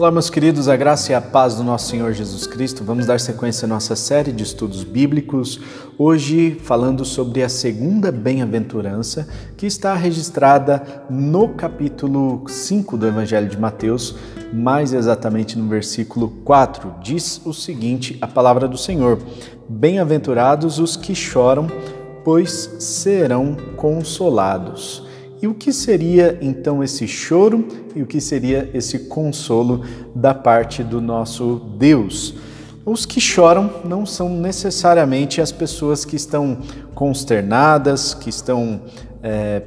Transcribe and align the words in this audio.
Olá, 0.00 0.10
meus 0.10 0.30
queridos, 0.30 0.66
a 0.66 0.76
graça 0.76 1.12
e 1.12 1.14
a 1.14 1.20
paz 1.20 1.56
do 1.56 1.62
nosso 1.62 1.90
Senhor 1.90 2.14
Jesus 2.14 2.46
Cristo. 2.46 2.82
Vamos 2.82 3.04
dar 3.04 3.20
sequência 3.20 3.66
à 3.66 3.68
nossa 3.68 3.94
série 3.94 4.32
de 4.32 4.42
estudos 4.42 4.82
bíblicos, 4.82 5.60
hoje 5.98 6.58
falando 6.64 7.04
sobre 7.04 7.42
a 7.42 7.50
segunda 7.50 8.10
bem-aventurança, 8.10 9.28
que 9.58 9.66
está 9.66 9.92
registrada 9.92 11.04
no 11.10 11.50
capítulo 11.50 12.48
5 12.48 12.96
do 12.96 13.06
Evangelho 13.06 13.46
de 13.46 13.58
Mateus, 13.60 14.16
mais 14.50 14.94
exatamente 14.94 15.58
no 15.58 15.68
versículo 15.68 16.30
4. 16.46 16.94
Diz 17.02 17.38
o 17.44 17.52
seguinte: 17.52 18.16
a 18.22 18.26
palavra 18.26 18.66
do 18.66 18.78
Senhor: 18.78 19.18
Bem-aventurados 19.68 20.78
os 20.78 20.96
que 20.96 21.14
choram, 21.14 21.66
pois 22.24 22.74
serão 22.78 23.54
consolados. 23.76 25.09
E 25.42 25.46
o 25.46 25.54
que 25.54 25.72
seria 25.72 26.38
então 26.42 26.84
esse 26.84 27.08
choro 27.08 27.66
e 27.94 28.02
o 28.02 28.06
que 28.06 28.20
seria 28.20 28.68
esse 28.74 28.98
consolo 29.00 29.84
da 30.14 30.34
parte 30.34 30.84
do 30.84 31.00
nosso 31.00 31.62
Deus? 31.78 32.34
Os 32.84 33.06
que 33.06 33.20
choram 33.20 33.70
não 33.84 34.04
são 34.04 34.28
necessariamente 34.28 35.40
as 35.40 35.50
pessoas 35.50 36.04
que 36.04 36.14
estão 36.14 36.58
consternadas, 36.94 38.12
que 38.12 38.28
estão 38.28 38.82
é, 39.22 39.62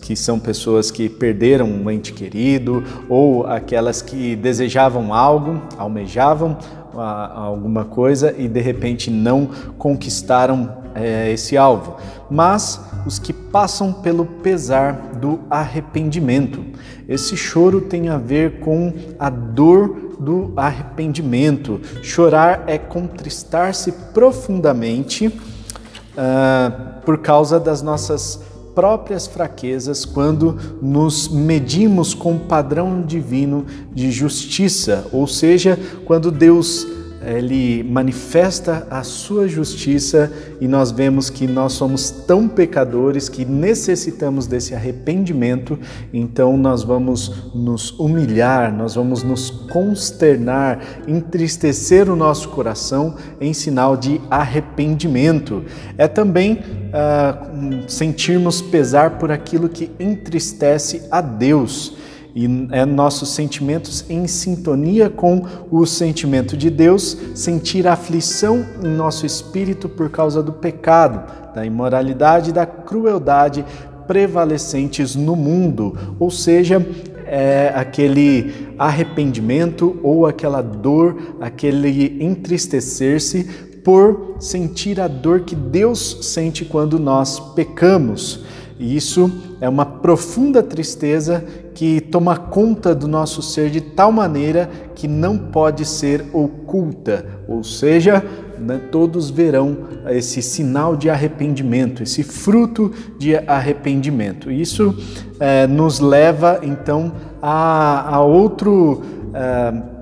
que 0.00 0.14
são 0.16 0.38
pessoas 0.38 0.90
que 0.90 1.08
perderam 1.08 1.66
um 1.66 1.90
ente 1.90 2.12
querido 2.12 2.84
ou 3.08 3.46
aquelas 3.46 4.00
que 4.00 4.34
desejavam 4.36 5.12
algo, 5.12 5.60
almejavam 5.76 6.56
alguma 6.94 7.84
coisa 7.84 8.34
e 8.36 8.48
de 8.48 8.60
repente 8.60 9.10
não 9.10 9.48
conquistaram 9.78 10.82
é, 10.94 11.32
esse 11.32 11.56
alvo, 11.56 11.96
mas 12.30 12.80
os 13.06 13.18
que 13.18 13.32
passam 13.32 13.92
pelo 13.92 14.24
pesar 14.24 14.92
do 15.20 15.40
arrependimento. 15.50 16.64
Esse 17.08 17.36
choro 17.36 17.82
tem 17.82 18.08
a 18.08 18.18
ver 18.18 18.60
com 18.60 18.92
a 19.18 19.28
dor 19.28 20.16
do 20.18 20.52
arrependimento. 20.56 21.80
Chorar 22.02 22.64
é 22.66 22.78
contristar-se 22.78 23.92
profundamente 24.12 25.26
uh, 25.26 27.02
por 27.04 27.18
causa 27.18 27.58
das 27.58 27.82
nossas 27.82 28.40
próprias 28.74 29.26
fraquezas 29.26 30.04
quando 30.04 30.56
nos 30.80 31.28
medimos 31.28 32.14
com 32.14 32.36
o 32.36 32.40
padrão 32.40 33.02
divino 33.02 33.66
de 33.92 34.10
justiça, 34.10 35.06
ou 35.12 35.26
seja, 35.26 35.78
quando 36.06 36.30
Deus 36.30 36.86
ele 37.26 37.82
manifesta 37.82 38.86
a 38.90 39.02
sua 39.02 39.46
justiça 39.46 40.32
e 40.60 40.68
nós 40.68 40.90
vemos 40.90 41.30
que 41.30 41.46
nós 41.46 41.72
somos 41.72 42.10
tão 42.10 42.48
pecadores 42.48 43.28
que 43.28 43.44
necessitamos 43.44 44.46
desse 44.46 44.74
arrependimento, 44.74 45.78
então 46.12 46.56
nós 46.56 46.82
vamos 46.82 47.52
nos 47.54 47.90
humilhar, 47.98 48.74
nós 48.74 48.94
vamos 48.94 49.22
nos 49.22 49.50
consternar, 49.50 50.80
entristecer 51.06 52.10
o 52.10 52.16
nosso 52.16 52.48
coração 52.50 53.16
em 53.40 53.52
sinal 53.52 53.96
de 53.96 54.20
arrependimento. 54.30 55.64
É 55.96 56.08
também 56.08 56.54
uh, 56.54 57.88
sentirmos 57.88 58.60
pesar 58.60 59.18
por 59.18 59.30
aquilo 59.30 59.68
que 59.68 59.90
entristece 59.98 61.02
a 61.10 61.20
Deus 61.20 61.96
e 62.34 62.46
é 62.70 62.84
nossos 62.86 63.30
sentimentos 63.30 64.04
em 64.08 64.26
sintonia 64.26 65.10
com 65.10 65.44
o 65.70 65.84
sentimento 65.84 66.56
de 66.56 66.70
Deus, 66.70 67.16
sentir 67.34 67.86
aflição 67.86 68.64
em 68.82 68.88
nosso 68.88 69.26
espírito 69.26 69.88
por 69.88 70.10
causa 70.10 70.42
do 70.42 70.52
pecado, 70.52 71.52
da 71.54 71.64
imoralidade 71.66 72.50
e 72.50 72.52
da 72.52 72.64
crueldade 72.64 73.64
prevalecentes 74.06 75.14
no 75.14 75.36
mundo, 75.36 75.96
ou 76.18 76.30
seja, 76.30 76.84
é 77.26 77.72
aquele 77.74 78.74
arrependimento 78.78 79.98
ou 80.02 80.26
aquela 80.26 80.60
dor, 80.60 81.36
aquele 81.40 82.22
entristecer-se 82.22 83.44
por 83.84 84.36
sentir 84.38 85.00
a 85.00 85.08
dor 85.08 85.40
que 85.40 85.54
Deus 85.54 86.18
sente 86.22 86.64
quando 86.64 86.98
nós 86.98 87.40
pecamos. 87.54 88.44
E 88.78 88.96
isso 88.96 89.30
é 89.60 89.68
uma 89.68 89.86
profunda 89.86 90.62
tristeza 90.62 91.44
que 91.74 92.00
toma 92.00 92.36
conta 92.36 92.94
do 92.94 93.08
nosso 93.08 93.42
ser 93.42 93.70
de 93.70 93.80
tal 93.80 94.12
maneira 94.12 94.70
que 94.94 95.08
não 95.08 95.38
pode 95.38 95.84
ser 95.84 96.24
oculta, 96.32 97.24
ou 97.48 97.64
seja, 97.64 98.24
né, 98.58 98.80
todos 98.90 99.30
verão 99.30 99.76
esse 100.08 100.40
sinal 100.40 100.96
de 100.96 101.10
arrependimento, 101.10 102.02
esse 102.02 102.22
fruto 102.22 102.92
de 103.18 103.36
arrependimento. 103.36 104.50
Isso 104.50 104.96
é, 105.40 105.66
nos 105.66 105.98
leva 105.98 106.60
então 106.62 107.12
a, 107.40 108.16
a 108.16 108.20
outro. 108.20 109.02
É, 109.34 109.92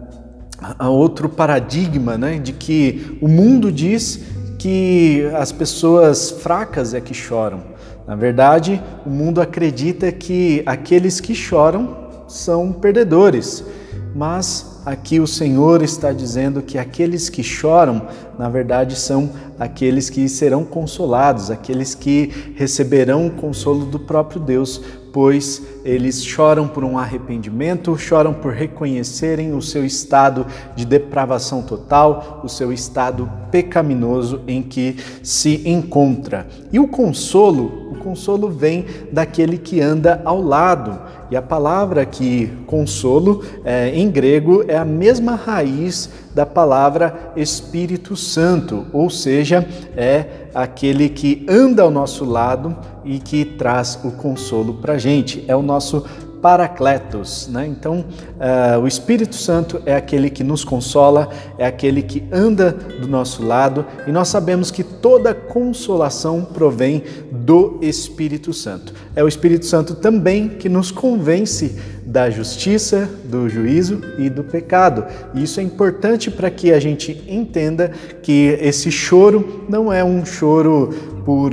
a 0.79 0.91
outro 0.91 1.27
paradigma 1.27 2.19
né, 2.19 2.39
de 2.39 2.53
que 2.53 3.17
o 3.23 3.27
mundo 3.27 3.73
diz 3.73 4.21
que 4.59 5.27
as 5.35 5.51
pessoas 5.51 6.31
fracas 6.31 6.93
é 6.93 7.01
que 7.01 7.15
choram. 7.15 7.63
Na 8.07 8.15
verdade, 8.17 8.83
o 9.07 9.11
mundo 9.11 9.41
acredita 9.41 10.11
que 10.11 10.63
aqueles 10.67 11.21
que 11.21 11.35
choram 11.35 11.97
são 12.27 12.73
perdedores, 12.73 13.65
mas 14.15 14.81
aqui 14.85 15.21
o 15.21 15.27
Senhor 15.27 15.83
está 15.83 16.13
dizendo 16.13 16.63
que 16.63 16.79
aqueles 16.79 17.29
que 17.29 17.43
choram, 17.43 18.09
na 18.39 18.49
verdade, 18.49 18.97
são 18.97 19.31
aqueles 19.59 20.09
que 20.09 20.29
serão 20.29 20.65
consolados, 20.65 21.51
aqueles 21.51 21.95
que 21.95 22.55
receberão 22.57 23.27
o 23.27 23.31
consolo 23.31 23.85
do 23.85 23.99
próprio 23.99 24.41
Deus, 24.41 24.81
pois 25.13 25.63
eles 25.85 26.25
choram 26.25 26.69
por 26.69 26.85
um 26.85 26.99
arrependimento, 26.99 27.97
choram 27.97 28.33
por 28.35 28.53
reconhecerem 28.53 29.53
o 29.53 29.63
seu 29.63 29.85
estado 29.85 30.47
de 30.77 30.85
depravação 30.85 31.63
total, 31.63 32.41
o 32.45 32.49
seu 32.49 32.73
estado 32.73 33.31
pecaminoso 33.51 34.41
em 34.47 34.63
que 34.63 34.97
se 35.23 35.63
encontra. 35.69 36.47
E 36.73 36.79
o 36.79 36.89
consolo, 36.89 37.91
o 37.93 37.99
consolo 37.99 38.49
vem 38.49 38.85
daquele 39.11 39.59
que 39.59 39.81
anda 39.81 40.21
ao 40.25 40.41
lado. 40.41 40.99
E 41.31 41.37
a 41.37 41.43
palavra 41.43 42.05
que 42.05 42.51
consolo 42.67 43.45
é, 43.65 43.91
em 43.95 44.11
grego 44.11 44.65
é 44.67 44.77
a 44.77 44.85
mesma 44.85 45.37
raiz 45.37 46.11
da 46.35 46.45
palavra 46.45 47.33
Espírito 47.37 48.17
Santo, 48.17 48.87
ou 48.93 49.09
seja, 49.11 49.67
é 49.97 50.49
aquele 50.55 51.09
que 51.09 51.45
anda 51.49 51.83
ao 51.83 51.91
nosso 51.91 52.25
lado 52.25 52.77
e 53.05 53.19
que 53.19 53.45
traz 53.45 53.99
o 54.05 54.11
consolo 54.13 54.75
para 54.75 54.95
a 54.95 54.99
gente. 54.99 55.45
É 55.47 55.55
o 55.55 55.63
nosso 55.71 56.05
Paracletos, 56.41 57.49
né? 57.49 57.67
Então, 57.67 58.03
uh, 58.39 58.81
o 58.81 58.89
Espírito 58.89 59.35
Santo 59.35 59.83
é 59.85 59.95
aquele 59.95 60.31
que 60.31 60.43
nos 60.43 60.65
consola, 60.65 61.29
é 61.59 61.67
aquele 61.67 62.03
que 62.03 62.25
anda 62.33 62.73
do 62.73 63.07
nosso 63.07 63.45
lado 63.45 63.85
e 64.07 64.11
nós 64.11 64.29
sabemos 64.29 64.71
que 64.71 64.83
toda 64.83 65.35
consolação 65.35 66.43
provém 66.43 67.05
do 67.31 67.79
Espírito 67.83 68.55
Santo. 68.55 68.95
É 69.15 69.23
o 69.23 69.29
Espírito 69.29 69.67
Santo 69.67 69.95
também 69.95 70.49
que 70.49 70.69
nos 70.69 70.91
convence 70.91 71.77
da 72.05 72.31
justiça, 72.31 73.09
do 73.25 73.49
juízo 73.49 74.01
e 74.19 74.29
do 74.29 74.43
pecado. 74.43 75.05
E 75.35 75.43
isso 75.43 75.61
é 75.61 75.63
importante 75.63 76.31
para 76.31 76.51
que 76.51 76.73
a 76.73 76.81
gente 76.81 77.25
entenda 77.29 77.91
que 78.23 78.59
esse 78.61 78.91
choro 78.91 79.65
não 79.69 79.93
é 79.93 80.03
um 80.05 80.25
choro 80.25 80.91
por 81.25 81.51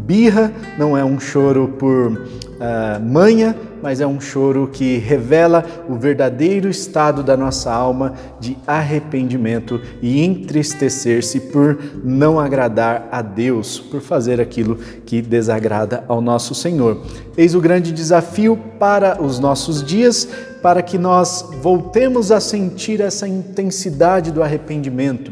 birra, 0.00 0.52
não 0.78 0.96
é 0.96 1.04
um 1.04 1.18
choro 1.18 1.68
por 1.78 2.12
uh, 2.12 3.00
manha, 3.02 3.56
mas 3.84 4.00
é 4.00 4.06
um 4.06 4.18
choro 4.18 4.70
que 4.72 4.96
revela 4.96 5.62
o 5.86 5.94
verdadeiro 5.96 6.70
estado 6.70 7.22
da 7.22 7.36
nossa 7.36 7.70
alma 7.70 8.14
de 8.40 8.56
arrependimento 8.66 9.78
e 10.00 10.24
entristecer-se 10.24 11.38
por 11.38 11.78
não 12.02 12.40
agradar 12.40 13.06
a 13.12 13.20
Deus, 13.20 13.78
por 13.78 14.00
fazer 14.00 14.40
aquilo 14.40 14.76
que 15.04 15.20
desagrada 15.20 16.02
ao 16.08 16.22
nosso 16.22 16.54
Senhor. 16.54 17.02
Eis 17.36 17.54
o 17.54 17.60
grande 17.60 17.92
desafio 17.92 18.58
para 18.78 19.22
os 19.22 19.38
nossos 19.38 19.83
dias, 19.84 20.28
para 20.62 20.82
que 20.82 20.96
nós 20.96 21.44
voltemos 21.60 22.32
a 22.32 22.40
sentir 22.40 23.00
essa 23.00 23.28
intensidade 23.28 24.32
do 24.32 24.42
arrependimento, 24.42 25.30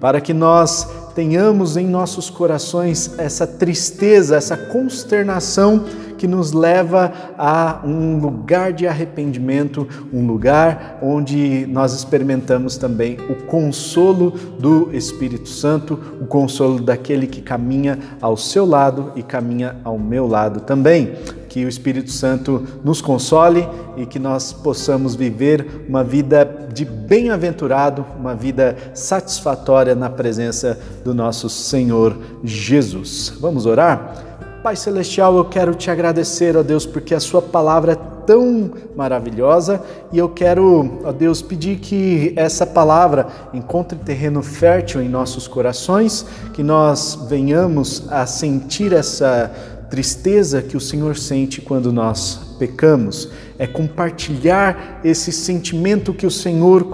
para 0.00 0.20
que 0.20 0.32
nós 0.32 0.88
tenhamos 1.14 1.76
em 1.76 1.86
nossos 1.86 2.30
corações 2.30 3.18
essa 3.18 3.46
tristeza, 3.46 4.36
essa 4.36 4.56
consternação 4.56 5.84
que 6.16 6.26
nos 6.28 6.52
leva 6.52 7.12
a 7.38 7.80
um 7.84 8.18
lugar 8.18 8.72
de 8.72 8.86
arrependimento, 8.86 9.88
um 10.12 10.26
lugar 10.26 10.98
onde 11.02 11.66
nós 11.66 11.94
experimentamos 11.94 12.76
também 12.76 13.16
o 13.28 13.46
consolo 13.46 14.30
do 14.30 14.90
Espírito 14.94 15.48
Santo, 15.48 15.98
o 16.20 16.26
consolo 16.26 16.78
daquele 16.80 17.26
que 17.26 17.40
caminha 17.40 17.98
ao 18.20 18.36
seu 18.36 18.66
lado 18.66 19.12
e 19.16 19.22
caminha 19.22 19.76
ao 19.82 19.98
meu 19.98 20.26
lado 20.26 20.60
também. 20.60 21.14
Que 21.50 21.64
o 21.64 21.68
Espírito 21.68 22.12
Santo 22.12 22.62
nos 22.84 23.02
console 23.02 23.68
e 23.96 24.06
que 24.06 24.20
nós 24.20 24.52
possamos 24.52 25.16
viver 25.16 25.84
uma 25.88 26.04
vida 26.04 26.68
de 26.72 26.84
bem-aventurado, 26.84 28.06
uma 28.16 28.36
vida 28.36 28.76
satisfatória 28.94 29.96
na 29.96 30.08
presença 30.08 30.78
do 31.04 31.12
nosso 31.12 31.48
Senhor 31.50 32.16
Jesus. 32.44 33.34
Vamos 33.40 33.66
orar? 33.66 34.28
Pai 34.62 34.76
Celestial, 34.76 35.36
eu 35.36 35.44
quero 35.44 35.74
te 35.74 35.90
agradecer, 35.90 36.56
ó 36.56 36.62
Deus, 36.62 36.86
porque 36.86 37.16
a 37.16 37.20
Sua 37.20 37.42
palavra 37.42 37.92
é 37.92 37.96
tão 38.24 38.70
maravilhosa 38.94 39.82
e 40.12 40.18
eu 40.18 40.28
quero, 40.28 41.00
ó 41.02 41.10
Deus, 41.10 41.42
pedir 41.42 41.80
que 41.80 42.32
essa 42.36 42.64
palavra 42.64 43.26
encontre 43.52 43.98
terreno 43.98 44.40
fértil 44.40 45.02
em 45.02 45.08
nossos 45.08 45.48
corações, 45.48 46.24
que 46.52 46.62
nós 46.62 47.26
venhamos 47.28 48.04
a 48.08 48.24
sentir 48.26 48.92
essa 48.92 49.50
tristeza 49.90 50.62
que 50.62 50.76
o 50.76 50.80
Senhor 50.80 51.16
sente 51.16 51.60
quando 51.60 51.92
nós 51.92 52.54
pecamos, 52.58 53.28
é 53.58 53.66
compartilhar 53.66 55.00
esse 55.02 55.32
sentimento 55.32 56.14
que 56.14 56.26
o 56.26 56.30
Senhor 56.30 56.84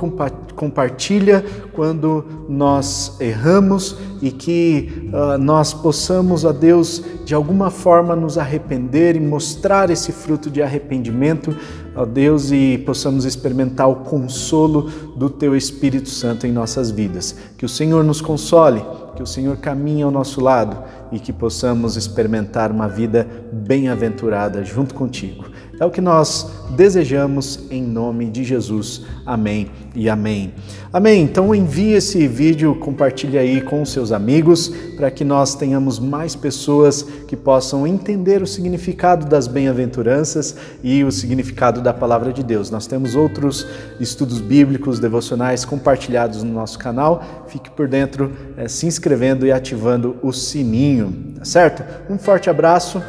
compartilha 0.56 1.44
quando 1.72 2.24
nós 2.48 3.16
erramos 3.20 3.96
e 4.22 4.30
que 4.30 5.10
uh, 5.12 5.36
nós 5.38 5.74
possamos, 5.74 6.46
a 6.46 6.52
Deus, 6.52 7.02
de 7.24 7.34
alguma 7.34 7.70
forma 7.70 8.16
nos 8.16 8.38
arrepender 8.38 9.14
e 9.14 9.20
mostrar 9.20 9.90
esse 9.90 10.10
fruto 10.10 10.50
de 10.50 10.62
arrependimento, 10.62 11.54
ó 11.94 12.06
Deus, 12.06 12.50
e 12.50 12.82
possamos 12.86 13.24
experimentar 13.24 13.88
o 13.88 13.96
consolo 13.96 14.90
do 15.16 15.28
Teu 15.28 15.54
Espírito 15.54 16.08
Santo 16.08 16.46
em 16.46 16.52
nossas 16.52 16.90
vidas. 16.90 17.36
Que 17.58 17.66
o 17.66 17.68
Senhor 17.68 18.02
nos 18.02 18.20
console, 18.20 18.82
que 19.14 19.22
o 19.22 19.26
Senhor 19.26 19.56
caminhe 19.58 20.02
ao 20.02 20.10
nosso 20.10 20.40
lado 20.40 20.78
e 21.12 21.18
que 21.18 21.32
possamos 21.32 21.96
experimentar 21.96 22.70
uma 22.70 22.88
vida 22.88 23.26
bem-aventurada 23.52 24.64
junto 24.64 24.94
contigo. 24.94 25.46
É 25.78 25.84
o 25.84 25.90
que 25.90 26.00
nós 26.00 26.50
desejamos 26.70 27.60
em 27.70 27.82
nome 27.82 28.30
de 28.30 28.42
Jesus. 28.42 29.02
Amém 29.26 29.70
e 29.94 30.08
amém. 30.08 30.54
Amém. 30.90 31.22
Então 31.22 31.54
envie 31.54 31.92
esse 31.92 32.26
vídeo, 32.26 32.74
compartilhe 32.76 33.36
aí 33.36 33.60
com 33.60 33.84
seus 33.84 34.10
amigos 34.10 34.72
para 34.96 35.10
que 35.10 35.22
nós 35.22 35.54
tenhamos 35.54 35.98
mais 35.98 36.34
pessoas 36.34 37.02
que 37.28 37.36
possam 37.36 37.86
entender 37.86 38.40
o 38.42 38.46
significado 38.46 39.26
das 39.26 39.46
bem-aventuranças 39.46 40.56
e 40.82 41.04
o 41.04 41.12
significado 41.12 41.82
da 41.82 41.92
palavra 41.92 42.32
de 42.32 42.42
Deus. 42.42 42.70
Nós 42.70 42.86
temos 42.86 43.14
outros 43.14 43.66
estudos 44.00 44.40
bíblicos, 44.40 44.98
devocionais 44.98 45.66
compartilhados 45.66 46.42
no 46.42 46.54
nosso 46.54 46.78
canal. 46.78 47.44
Fique 47.48 47.68
por 47.68 47.86
dentro, 47.86 48.32
é, 48.56 48.66
se 48.66 48.86
inscrevendo 48.86 49.46
e 49.46 49.52
ativando 49.52 50.16
o 50.22 50.32
sininho, 50.32 50.95
tá 51.38 51.44
certo? 51.44 51.84
Um 52.10 52.18
forte 52.18 52.50
abraço. 52.50 53.02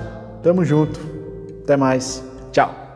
Tamo 0.44 0.64
junto. 0.64 1.00
Até 1.64 1.76
mais. 1.76 2.24
Tchau! 2.52 2.87